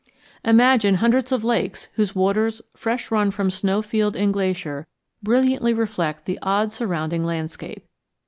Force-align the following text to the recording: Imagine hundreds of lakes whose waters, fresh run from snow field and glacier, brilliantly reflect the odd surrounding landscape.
Imagine 0.43 0.95
hundreds 0.95 1.31
of 1.31 1.43
lakes 1.43 1.87
whose 1.93 2.15
waters, 2.15 2.59
fresh 2.75 3.11
run 3.11 3.29
from 3.29 3.51
snow 3.51 3.83
field 3.83 4.15
and 4.15 4.33
glacier, 4.33 4.87
brilliantly 5.21 5.75
reflect 5.75 6.25
the 6.25 6.39
odd 6.41 6.71
surrounding 6.73 7.23
landscape. 7.23 7.85